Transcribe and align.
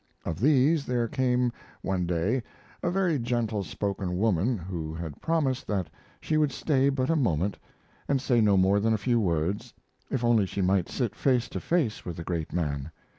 Of 0.25 0.39
these 0.39 0.87
there 0.87 1.07
came 1.07 1.51
one 1.83 2.07
day 2.07 2.41
a 2.81 2.89
very 2.89 3.19
gentle 3.19 3.63
spoken 3.63 4.17
woman 4.17 4.57
who 4.57 4.95
had 4.95 5.21
promised 5.21 5.67
that 5.67 5.91
she 6.19 6.37
would 6.37 6.51
stay 6.51 6.89
but 6.89 7.11
a 7.11 7.15
moment, 7.15 7.59
and 8.07 8.19
say 8.19 8.41
no 8.41 8.57
more 8.57 8.79
than 8.79 8.95
a 8.95 8.97
few 8.97 9.19
words, 9.19 9.75
if 10.09 10.23
only 10.23 10.47
she 10.47 10.63
might 10.63 10.89
sit 10.89 11.15
face 11.15 11.47
to 11.49 11.59
face 11.59 12.03
with 12.03 12.17
the 12.17 12.23
great 12.23 12.51
man. 12.51 12.89